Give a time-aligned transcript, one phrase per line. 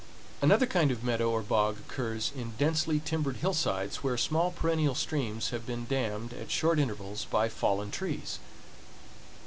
[0.41, 5.51] Another kind of meadow or bog occurs on densely timbered hillsides where small perennial streams
[5.51, 8.39] have been dammed at short intervals by fallen trees.